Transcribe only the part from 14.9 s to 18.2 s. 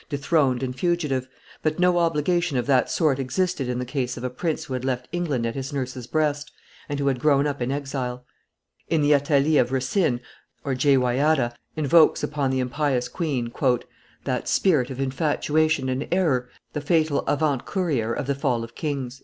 infatuation and error The fatal avant courier